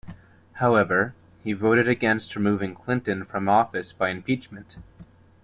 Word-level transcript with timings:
However, 0.53 1.13
he 1.43 1.53
voted 1.53 1.87
against 1.87 2.35
removing 2.35 2.73
Clinton 2.73 3.23
from 3.23 3.47
office 3.47 3.93
by 3.93 4.09
impeachment. 4.09 4.77